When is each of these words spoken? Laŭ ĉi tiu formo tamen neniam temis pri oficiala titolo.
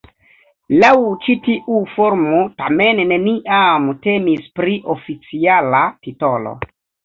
Laŭ 0.83 0.93
ĉi 1.25 1.35
tiu 1.47 1.77
formo 1.91 2.41
tamen 2.63 3.03
neniam 3.13 3.87
temis 4.09 4.51
pri 4.59 4.81
oficiala 4.99 5.87
titolo. 6.07 6.61